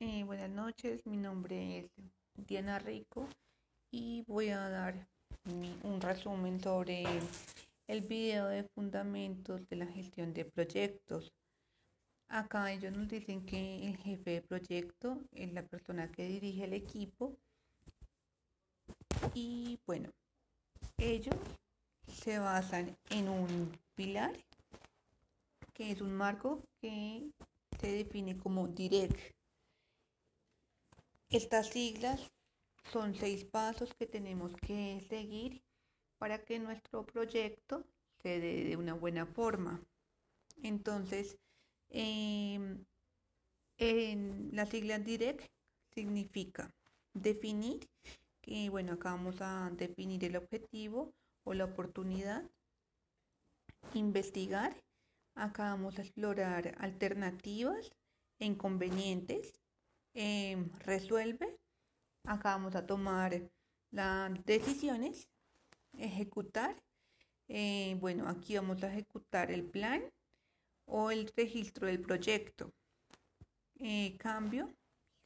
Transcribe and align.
Eh, 0.00 0.22
buenas 0.22 0.50
noches, 0.50 1.04
mi 1.06 1.16
nombre 1.16 1.78
es 1.78 1.90
Diana 2.46 2.78
Rico 2.78 3.26
y 3.90 4.22
voy 4.28 4.50
a 4.50 4.68
dar 4.68 5.08
un 5.82 6.00
resumen 6.00 6.60
sobre 6.60 7.04
el 7.88 8.02
video 8.02 8.46
de 8.46 8.62
fundamentos 8.62 9.68
de 9.68 9.74
la 9.74 9.86
gestión 9.86 10.32
de 10.34 10.44
proyectos. 10.44 11.32
Acá 12.28 12.70
ellos 12.72 12.96
nos 12.96 13.08
dicen 13.08 13.44
que 13.44 13.88
el 13.88 13.96
jefe 13.96 14.30
de 14.30 14.42
proyecto 14.42 15.18
es 15.32 15.52
la 15.52 15.64
persona 15.64 16.08
que 16.12 16.28
dirige 16.28 16.62
el 16.62 16.74
equipo 16.74 17.36
y 19.34 19.80
bueno, 19.84 20.10
ellos 20.96 21.34
se 22.06 22.38
basan 22.38 22.96
en 23.10 23.28
un 23.28 23.76
pilar 23.96 24.32
que 25.74 25.90
es 25.90 26.00
un 26.00 26.14
marco 26.14 26.62
que 26.80 27.32
se 27.80 27.90
define 27.90 28.36
como 28.36 28.68
DIRECT. 28.68 29.37
Estas 31.30 31.68
siglas 31.68 32.20
son 32.92 33.14
seis 33.14 33.44
pasos 33.44 33.92
que 33.94 34.06
tenemos 34.06 34.54
que 34.56 35.04
seguir 35.08 35.62
para 36.18 36.44
que 36.44 36.58
nuestro 36.58 37.04
proyecto 37.04 37.84
se 38.22 38.40
dé 38.40 38.64
de 38.64 38.76
una 38.76 38.94
buena 38.94 39.26
forma. 39.26 39.80
Entonces, 40.62 41.36
em, 41.90 42.84
en 43.76 44.50
la 44.52 44.66
sigla 44.66 44.98
DIRECT 44.98 45.50
significa 45.94 46.74
definir, 47.14 47.88
que 48.40 48.70
bueno, 48.70 48.94
acá 48.94 49.10
vamos 49.10 49.36
a 49.40 49.70
definir 49.74 50.24
el 50.24 50.36
objetivo 50.36 51.12
o 51.44 51.54
la 51.54 51.66
oportunidad, 51.66 52.42
investigar, 53.94 54.76
Acá 55.38 55.70
vamos 55.70 55.96
a 55.96 56.02
explorar 56.02 56.74
alternativas 56.80 57.92
e 58.40 58.44
inconvenientes. 58.44 59.60
Em, 60.14 60.70
resuelve. 60.84 61.58
Acá 62.24 62.50
vamos 62.56 62.74
a 62.74 62.86
tomar 62.86 63.40
las 63.90 64.44
decisiones. 64.44 65.28
Ejecutar. 65.96 66.76
Eh, 67.48 67.96
bueno, 68.00 68.28
aquí 68.28 68.56
vamos 68.56 68.82
a 68.82 68.92
ejecutar 68.92 69.50
el 69.50 69.64
plan 69.64 70.02
o 70.86 71.10
el 71.10 71.32
registro 71.36 71.86
del 71.86 72.00
proyecto. 72.00 72.72
Eh, 73.78 74.16
cambio. 74.18 74.74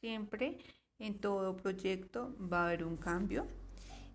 Siempre 0.00 0.58
en 0.98 1.18
todo 1.20 1.56
proyecto 1.56 2.36
va 2.38 2.62
a 2.62 2.66
haber 2.68 2.84
un 2.84 2.96
cambio. 2.96 3.46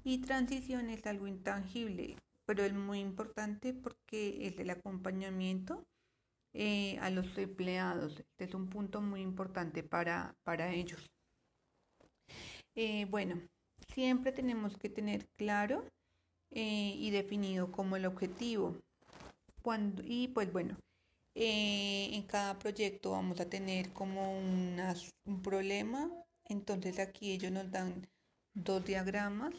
Y 0.04 0.22
transición 0.22 0.90
es 0.90 1.06
algo 1.06 1.28
intangible 1.28 2.18
pero 2.48 2.64
es 2.64 2.74
muy 2.74 3.02
importante 3.02 3.74
porque 3.74 4.48
es 4.48 4.58
el 4.58 4.70
acompañamiento 4.70 5.86
eh, 6.54 6.98
a 7.00 7.10
los 7.10 7.38
empleados. 7.38 8.20
Este 8.20 8.46
es 8.46 8.54
un 8.54 8.70
punto 8.70 9.02
muy 9.02 9.22
importante 9.22 9.84
para, 9.84 10.36
para 10.44 10.72
ellos. 10.74 11.06
Eh, 12.76 13.06
bueno, 13.06 13.42
siempre 13.94 14.32
tenemos 14.32 14.78
que 14.78 14.90
tener 14.90 15.28
claro 15.36 15.84
eh, 16.52 16.96
y 16.98 17.10
definido 17.12 17.72
como 17.72 17.96
el 17.96 18.06
objetivo. 18.06 18.76
Cuando, 19.62 20.02
y 20.06 20.30
pues 20.30 20.52
bueno, 20.52 20.78
en 21.36 22.24
cada 22.24 22.58
proyecto 22.58 23.12
vamos 23.12 23.40
a 23.40 23.50
tener 23.50 23.94
como 23.94 24.38
un 24.38 25.42
problema. 25.44 26.10
Entonces 26.46 27.00
aquí 27.00 27.32
ellos 27.32 27.52
nos 27.52 27.70
dan 27.70 28.08
dos 28.54 28.84
diagramas 28.86 29.54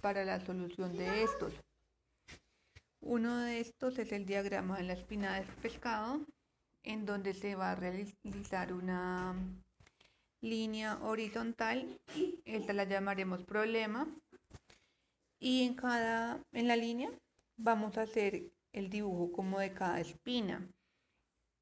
para 0.00 0.24
la 0.24 0.44
solución 0.44 0.96
de 0.96 1.22
estos. 1.22 1.52
Uno 3.06 3.36
de 3.36 3.60
estos 3.60 3.98
es 3.98 4.12
el 4.12 4.24
diagrama 4.24 4.78
de 4.78 4.84
la 4.84 4.94
espina 4.94 5.34
del 5.34 5.46
pescado, 5.56 6.24
en 6.84 7.04
donde 7.04 7.34
se 7.34 7.54
va 7.54 7.72
a 7.72 7.74
realizar 7.74 8.72
una 8.72 9.36
línea 10.40 10.98
horizontal, 11.02 12.00
esta 12.46 12.72
la 12.72 12.84
llamaremos 12.84 13.44
problema, 13.44 14.08
y 15.38 15.64
en 15.66 15.74
cada 15.74 16.42
en 16.52 16.66
la 16.66 16.76
línea 16.76 17.10
vamos 17.58 17.98
a 17.98 18.02
hacer 18.02 18.50
el 18.72 18.88
dibujo 18.88 19.32
como 19.32 19.58
de 19.58 19.74
cada 19.74 20.00
espina. 20.00 20.66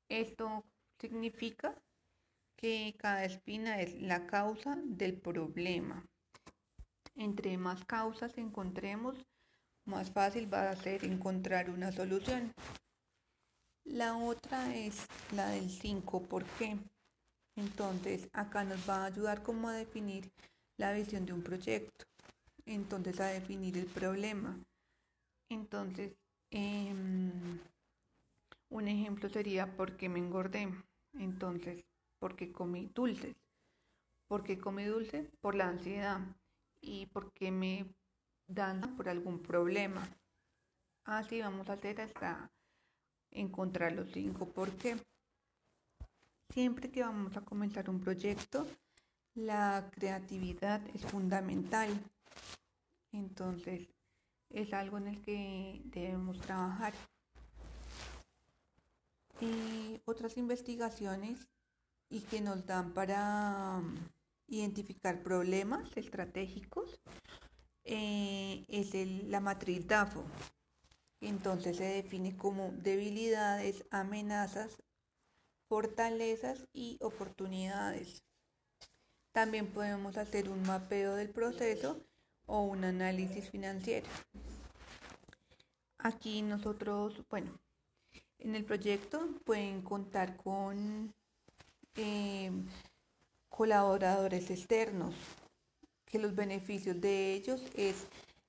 Esto 0.09 0.65
significa 1.01 1.75
que 2.55 2.95
cada 2.97 3.25
espina 3.25 3.81
es 3.81 4.01
la 4.01 4.29
causa 4.29 4.79
del 4.85 5.19
problema. 5.19 6.07
Entre 7.17 7.59
más 7.59 7.85
causas 7.85 8.39
encontremos, 8.39 9.17
más 9.85 10.11
fácil 10.11 10.53
va 10.53 10.71
a 10.71 10.77
ser 10.77 11.05
encontrar 11.05 11.71
una 11.71 11.93
solución. 11.93 12.53
La 13.85 14.17
otra 14.17 14.77
es 14.77 15.07
la 15.35 15.49
del 15.49 15.69
5, 15.69 16.23
¿por 16.23 16.45
qué? 16.59 16.79
Entonces, 17.57 18.29
acá 18.33 18.65
nos 18.65 18.89
va 18.89 19.03
a 19.03 19.07
ayudar 19.07 19.43
como 19.43 19.69
a 19.69 19.75
definir 19.75 20.31
la 20.79 20.93
visión 20.93 21.27
de 21.27 21.33
un 21.33 21.43
proyecto. 21.43 22.07
Entonces, 22.65 23.21
a 23.21 23.27
definir 23.27 23.77
el 23.77 23.87
problema. 23.87 24.57
Entonces, 25.51 26.15
em, 26.51 27.61
un 28.71 28.89
ejemplo 28.89 29.29
sería 29.29 29.77
¿por 29.77 29.97
qué 29.97 30.09
me 30.09 30.19
engordé? 30.19 30.69
Entonces, 31.15 31.85
¿por 32.19 32.37
qué 32.37 32.53
comí 32.53 32.91
dulces? 32.95 33.37
¿Por 34.29 34.45
qué 34.45 34.59
comí 34.59 34.85
dulce? 34.85 35.29
Por 35.41 35.55
la 35.55 35.69
ansiedad. 35.69 36.21
¿Y 36.81 37.07
por 37.07 37.33
qué 37.35 37.51
me 37.51 37.87
dando 38.55 38.89
por 38.97 39.09
algún 39.09 39.41
problema. 39.41 40.09
Así 41.05 41.41
vamos 41.41 41.69
a 41.69 41.75
hacer 41.75 42.01
hasta 42.01 42.51
encontrar 43.31 43.93
los 43.93 44.11
cinco. 44.13 44.47
porque 44.47 44.97
Siempre 46.53 46.91
que 46.91 47.01
vamos 47.01 47.35
a 47.39 47.41
comenzar 47.41 47.89
un 47.89 47.99
proyecto, 47.99 48.67
la 49.35 49.89
creatividad 49.91 50.83
es 50.95 51.01
fundamental. 51.07 51.89
Entonces, 53.11 53.89
es 54.51 54.75
algo 54.75 54.99
en 54.99 55.07
el 55.09 55.23
que 55.23 55.81
debemos 55.87 56.39
trabajar. 56.43 56.93
Y 59.41 59.99
otras 60.05 60.37
investigaciones 60.37 61.49
y 62.11 62.21
que 62.21 62.43
nos 62.43 62.67
dan 62.67 62.93
para 62.93 63.79
um, 63.79 63.97
identificar 64.47 65.23
problemas 65.23 65.97
estratégicos 65.97 67.01
eh, 67.85 68.65
es 68.69 68.95
la 69.29 69.41
matriz 69.41 69.87
DAFO. 69.87 70.25
Entonces 71.21 71.77
se 71.77 71.85
define 71.85 72.37
como 72.37 72.73
debilidades, 72.73 73.85
amenazas, 73.91 74.83
fortalezas 75.69 76.67
y 76.73 76.99
oportunidades. 77.01 78.23
También 79.33 79.67
podemos 79.69 80.17
hacer 80.17 80.49
un 80.49 80.63
mapeo 80.63 81.15
del 81.15 81.31
proceso 81.31 82.05
o 82.47 82.63
un 82.63 82.85
análisis 82.85 83.49
financiero. 83.49 84.07
Aquí 85.99 86.43
nosotros, 86.43 87.23
bueno, 87.31 87.59
en 88.39 88.57
el 88.57 88.65
proyecto 88.65 89.29
pueden 89.45 89.83
contar 89.83 90.37
con 90.37 91.15
eh, 91.95 92.51
colaboradores 93.49 94.51
externos, 94.51 95.15
que 96.13 96.19
los 96.19 96.37
beneficios 96.37 97.01
de 97.01 97.33
ellos 97.33 97.63
es 97.75 98.07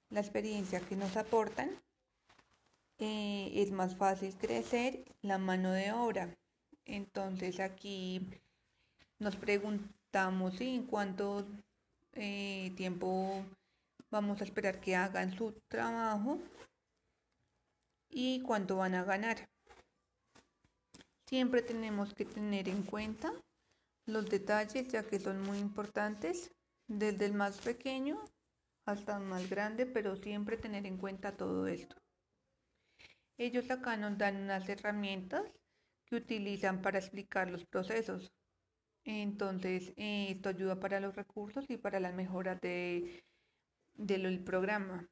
la 0.09 0.19
experiencia 0.19 0.81
que 0.81 0.97
nos 0.97 1.15
aportan, 1.15 1.71
eh, 2.99 3.51
es 3.55 3.71
más 3.71 3.95
fácil 3.95 4.35
crecer 4.35 5.05
la 5.21 5.37
mano 5.37 5.71
de 5.71 5.93
obra. 5.93 6.35
Entonces 6.85 7.61
aquí 7.61 8.27
nos 9.17 9.37
preguntamos 9.37 10.59
en 10.59 10.83
cuánto 10.83 11.47
eh, 12.11 12.73
tiempo 12.75 13.45
vamos 14.11 14.41
a 14.41 14.43
esperar 14.43 14.81
que 14.81 14.97
hagan 14.97 15.33
su 15.33 15.53
trabajo 15.69 16.39
y 18.09 18.41
cuánto 18.41 18.75
van 18.75 18.95
a 18.95 19.05
ganar. 19.05 19.49
Siempre 21.25 21.61
tenemos 21.61 22.13
que 22.13 22.25
tener 22.25 22.67
en 22.67 22.83
cuenta 22.83 23.31
los 24.05 24.29
detalles 24.29 24.89
ya 24.89 25.03
que 25.03 25.17
son 25.17 25.41
muy 25.41 25.59
importantes 25.59 26.51
desde 26.87 27.25
el 27.25 27.33
más 27.33 27.59
pequeño 27.59 28.23
hasta 28.85 29.17
el 29.17 29.23
más 29.23 29.49
grande, 29.49 29.85
pero 29.85 30.15
siempre 30.15 30.57
tener 30.57 30.85
en 30.85 30.97
cuenta 30.97 31.37
todo 31.37 31.67
esto. 31.67 31.95
Ellos 33.37 33.69
acá 33.71 33.97
nos 33.97 34.17
dan 34.17 34.43
unas 34.43 34.67
herramientas 34.69 35.43
que 36.05 36.17
utilizan 36.17 36.81
para 36.81 36.99
explicar 36.99 37.49
los 37.49 37.65
procesos. 37.65 38.31
Entonces, 39.05 39.93
eh, 39.97 40.27
esto 40.29 40.49
ayuda 40.49 40.79
para 40.79 40.99
los 40.99 41.15
recursos 41.15 41.65
y 41.69 41.77
para 41.77 41.99
las 41.99 42.13
mejoras 42.13 42.61
de, 42.61 43.23
del 43.95 44.43
programa. 44.43 45.09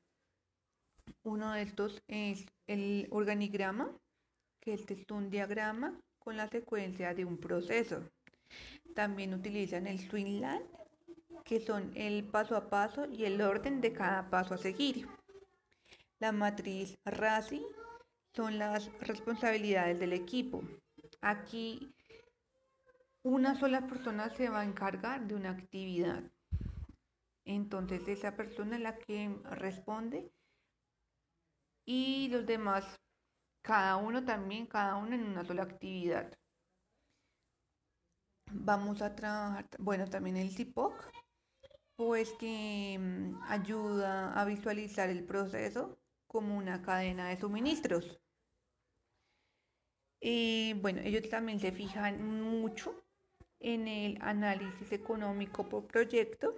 Uno 1.23 1.53
de 1.53 1.63
estos 1.63 2.03
es 2.07 2.45
el 2.67 3.07
organigrama, 3.11 3.91
que 4.59 4.73
es 4.73 4.85
un 5.09 5.29
diagrama 5.29 5.99
con 6.19 6.37
la 6.37 6.47
secuencia 6.47 7.13
de 7.13 7.25
un 7.25 7.37
proceso. 7.37 8.09
También 8.95 9.33
utilizan 9.33 9.87
el 9.87 9.99
Swingland, 9.99 10.65
que 11.43 11.59
son 11.59 11.91
el 11.95 12.23
paso 12.23 12.55
a 12.55 12.69
paso 12.69 13.05
y 13.09 13.25
el 13.25 13.41
orden 13.41 13.81
de 13.81 13.93
cada 13.93 14.29
paso 14.29 14.53
a 14.53 14.57
seguir. 14.57 15.07
La 16.19 16.31
matriz 16.31 16.95
RACI 17.05 17.65
son 18.35 18.59
las 18.59 18.91
responsabilidades 18.99 19.99
del 19.99 20.13
equipo. 20.13 20.63
Aquí 21.21 21.93
una 23.23 23.59
sola 23.59 23.87
persona 23.87 24.29
se 24.29 24.49
va 24.49 24.61
a 24.61 24.65
encargar 24.65 25.27
de 25.27 25.35
una 25.35 25.51
actividad. 25.51 26.23
Entonces 27.45 28.07
esa 28.07 28.35
persona 28.35 28.77
es 28.77 28.81
la 28.81 28.97
que 28.97 29.35
responde 29.43 30.31
y 31.85 32.29
los 32.29 32.45
demás, 32.45 32.85
cada 33.61 33.97
uno 33.97 34.23
también, 34.23 34.65
cada 34.65 34.95
uno 34.95 35.15
en 35.15 35.23
una 35.23 35.43
sola 35.43 35.63
actividad. 35.63 36.31
Vamos 38.51 39.01
a 39.01 39.15
trabajar, 39.15 39.67
bueno, 39.79 40.09
también 40.09 40.37
el 40.37 40.51
CIPOC, 40.51 40.93
pues 42.01 42.33
que 42.33 42.97
mm, 42.99 43.43
ayuda 43.43 44.33
a 44.33 44.43
visualizar 44.43 45.11
el 45.11 45.23
proceso 45.23 45.99
como 46.25 46.57
una 46.57 46.81
cadena 46.81 47.29
de 47.29 47.39
suministros. 47.39 48.19
Y 50.19 50.73
bueno, 50.81 51.01
ellos 51.03 51.29
también 51.29 51.59
se 51.59 51.71
fijan 51.71 52.41
mucho 52.41 53.05
en 53.59 53.87
el 53.87 54.17
análisis 54.19 54.91
económico 54.91 55.69
por 55.69 55.85
proyecto 55.85 56.55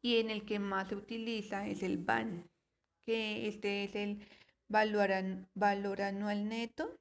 y 0.00 0.20
en 0.20 0.30
el 0.30 0.46
que 0.46 0.58
más 0.58 0.88
se 0.88 0.96
utiliza 0.96 1.68
es 1.68 1.82
el 1.82 1.98
BAN, 1.98 2.50
que 3.04 3.46
este 3.46 3.84
es 3.84 3.94
el 3.94 4.26
valor 4.68 5.12
anual 5.12 6.48
neto 6.48 6.98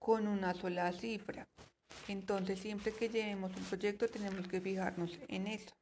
con 0.00 0.26
una 0.26 0.54
sola 0.54 0.90
cifra. 0.90 1.46
Entonces, 2.08 2.58
siempre 2.58 2.92
que 2.92 3.08
llevemos 3.08 3.54
un 3.56 3.64
proyecto 3.64 4.08
tenemos 4.08 4.48
que 4.48 4.60
fijarnos 4.60 5.18
en 5.28 5.46
eso. 5.46 5.74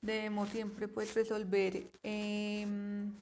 Debemos 0.00 0.50
siempre 0.50 0.86
pues 0.86 1.14
resolver, 1.14 1.90
em, 2.02 3.20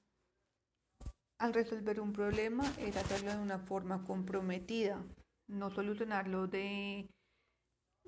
al 1.38 1.55
resolver 1.55 2.00
un 2.00 2.12
problema 2.12 2.64
es 2.79 2.96
hacerlo 2.96 3.32
de 3.32 3.38
una 3.38 3.58
forma 3.58 4.05
comprometida, 4.05 5.05
no 5.49 5.70
solucionarlo 5.70 6.49
de 6.49 7.08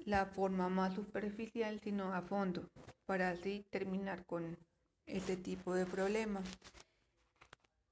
la 0.05 0.27
forma 0.27 0.69
más 0.69 0.95
superficial, 0.95 1.81
sino 1.81 2.13
a 2.13 2.23
fondo, 2.23 2.69
para 3.07 3.31
así 3.31 3.65
terminar 3.71 4.27
con 4.27 4.59
este 5.07 5.37
tipo 5.37 5.75
de 5.75 5.87
problema. 5.87 6.43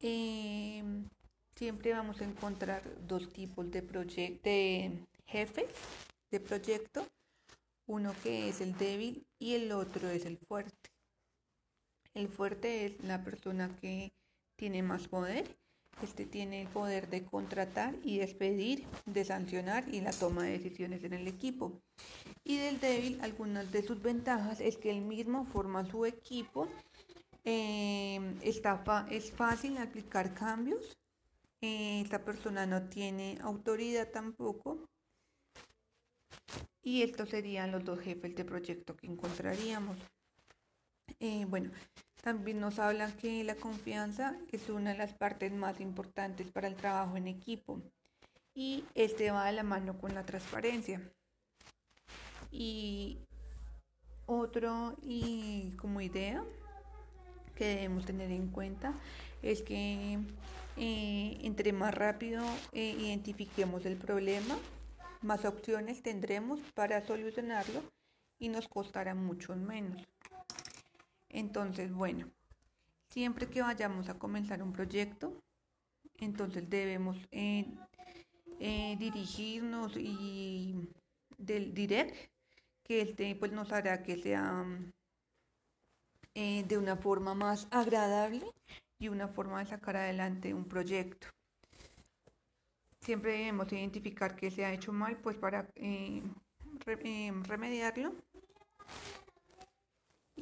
Em, 0.00 1.08
siempre 1.54 1.92
vamos 1.92 2.20
a 2.20 2.24
encontrar 2.24 2.82
dos 3.06 3.32
tipos 3.32 3.70
de, 3.70 3.82
de 3.82 5.06
jefes 5.26 5.70
de 6.30 6.40
proyecto, 6.40 7.06
uno 7.86 8.14
que 8.22 8.48
es 8.48 8.60
el 8.60 8.76
débil 8.76 9.26
y 9.38 9.54
el 9.54 9.72
otro 9.72 10.08
es 10.08 10.24
el 10.24 10.38
fuerte. 10.38 10.90
El 12.14 12.28
fuerte 12.28 12.86
es 12.86 13.04
la 13.04 13.24
persona 13.24 13.74
que 13.80 14.12
tiene 14.56 14.82
más 14.82 15.08
poder 15.08 15.56
este 16.00 16.26
tiene 16.26 16.62
el 16.62 16.68
poder 16.68 17.08
de 17.10 17.24
contratar 17.24 17.94
y 18.02 18.18
despedir, 18.18 18.84
de 19.06 19.24
sancionar 19.24 19.88
y 19.88 20.00
la 20.00 20.12
toma 20.12 20.42
de 20.42 20.58
decisiones 20.58 21.04
en 21.04 21.12
el 21.12 21.28
equipo. 21.28 21.80
Y 22.44 22.58
del 22.58 22.80
débil, 22.80 23.20
algunas 23.22 23.70
de 23.70 23.82
sus 23.82 24.02
ventajas 24.02 24.60
es 24.60 24.76
que 24.78 24.90
él 24.90 25.02
mismo 25.02 25.44
forma 25.44 25.84
su 25.84 26.04
equipo, 26.04 26.68
eh, 27.44 28.34
es 28.42 29.32
fácil 29.32 29.78
aplicar 29.78 30.34
cambios, 30.34 30.98
eh, 31.60 32.00
esta 32.00 32.24
persona 32.24 32.66
no 32.66 32.88
tiene 32.88 33.38
autoridad 33.42 34.08
tampoco. 34.10 34.88
Y 36.82 37.02
estos 37.02 37.28
serían 37.28 37.70
los 37.70 37.84
dos 37.84 38.00
jefes 38.00 38.34
de 38.34 38.44
proyecto 38.44 38.96
que 38.96 39.06
encontraríamos. 39.06 39.96
Eh, 41.20 41.44
bueno, 41.48 41.70
también 42.22 42.60
nos 42.60 42.78
hablan 42.78 43.12
que 43.16 43.44
la 43.44 43.54
confianza 43.54 44.36
es 44.50 44.68
una 44.68 44.92
de 44.92 44.98
las 44.98 45.12
partes 45.12 45.52
más 45.52 45.80
importantes 45.80 46.50
para 46.50 46.68
el 46.68 46.74
trabajo 46.74 47.16
en 47.16 47.28
equipo 47.28 47.80
y 48.54 48.84
este 48.94 49.30
va 49.30 49.46
de 49.46 49.52
la 49.52 49.62
mano 49.62 49.98
con 49.98 50.14
la 50.14 50.24
transparencia. 50.24 51.00
Y 52.50 53.18
otro 54.26 54.96
y 55.02 55.72
como 55.76 56.00
idea 56.00 56.44
que 57.56 57.64
debemos 57.64 58.04
tener 58.04 58.30
en 58.30 58.48
cuenta 58.48 58.94
es 59.42 59.62
que 59.62 60.18
eh, 60.76 61.38
entre 61.42 61.72
más 61.72 61.94
rápido 61.94 62.44
eh, 62.72 62.96
identifiquemos 62.98 63.84
el 63.84 63.96
problema, 63.96 64.56
más 65.22 65.44
opciones 65.44 66.02
tendremos 66.02 66.60
para 66.74 67.04
solucionarlo 67.06 67.82
y 68.38 68.48
nos 68.48 68.68
costará 68.68 69.14
mucho 69.14 69.54
menos. 69.56 70.02
Entonces, 71.28 71.92
bueno, 71.92 72.30
siempre 73.08 73.48
que 73.48 73.62
vayamos 73.62 74.08
a 74.08 74.18
comenzar 74.18 74.62
un 74.62 74.72
proyecto, 74.72 75.32
entonces 76.18 76.68
debemos 76.68 77.16
eh, 77.30 77.66
eh, 78.60 78.96
dirigirnos 78.98 79.96
y 79.96 80.88
del 81.38 81.74
direct, 81.74 82.30
que 82.84 83.02
este 83.02 83.34
pues 83.36 83.52
nos 83.52 83.72
hará 83.72 84.02
que 84.02 84.16
sea 84.16 84.64
eh, 86.34 86.64
de 86.66 86.78
una 86.78 86.96
forma 86.96 87.34
más 87.34 87.66
agradable 87.70 88.46
y 88.98 89.08
una 89.08 89.28
forma 89.28 89.60
de 89.60 89.66
sacar 89.66 89.96
adelante 89.96 90.54
un 90.54 90.64
proyecto. 90.64 91.26
Siempre 93.02 93.32
debemos 93.32 93.70
identificar 93.72 94.34
qué 94.34 94.50
se 94.50 94.64
ha 94.64 94.72
hecho 94.72 94.92
mal, 94.92 95.18
pues 95.18 95.36
para 95.36 95.68
remediarlo 97.46 98.14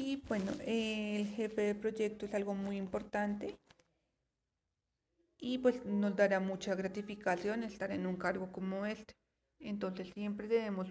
y 0.03 0.17
bueno, 0.29 0.53
el 0.65 1.27
jefe 1.27 1.61
de 1.61 1.75
proyecto 1.75 2.25
es 2.25 2.33
algo 2.33 2.55
muy 2.55 2.79
importante 2.79 3.59
y 5.39 5.59
pues 5.59 5.85
nos 5.85 6.17
dará 6.17 6.41
mucha 6.41 6.75
gratificación 6.75 7.65
estar 7.65 7.91
en 7.91 8.07
un 8.07 8.17
cargo 8.17 8.51
como 8.51 8.87
este. 8.87 9.15
Entonces 9.59 10.11
siempre 10.15 10.49
debemos, 10.49 10.89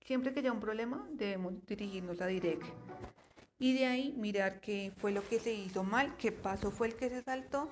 siempre 0.00 0.32
que 0.32 0.40
haya 0.40 0.52
un 0.52 0.60
problema, 0.60 1.08
debemos 1.12 1.66
dirigirnos 1.66 2.20
a 2.20 2.26
direct. 2.26 2.64
Y 3.58 3.74
de 3.74 3.86
ahí 3.86 4.12
mirar 4.12 4.60
qué 4.60 4.92
fue 4.96 5.10
lo 5.10 5.26
que 5.28 5.40
se 5.40 5.52
hizo 5.52 5.82
mal, 5.82 6.16
qué 6.16 6.30
paso 6.30 6.70
fue 6.70 6.88
el 6.88 6.96
que 6.96 7.08
se 7.08 7.22
saltó. 7.22 7.70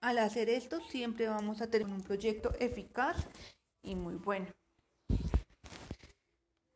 Al 0.00 0.18
hacer 0.18 0.48
esto 0.48 0.80
siempre 0.80 1.28
vamos 1.28 1.60
a 1.60 1.70
tener 1.70 1.88
un 1.88 2.02
proyecto 2.02 2.52
eficaz 2.60 3.26
y 3.82 3.94
muy 3.94 4.14
bueno. 4.14 4.46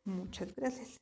Muchas 0.05 0.53
gracias. 0.55 0.99